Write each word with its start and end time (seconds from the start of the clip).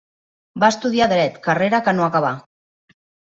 Va 0.63 0.69
estudiar 0.73 1.07
Dret, 1.11 1.37
carrera 1.49 1.83
que 1.89 1.95
no 1.99 2.07
acabà. 2.07 2.33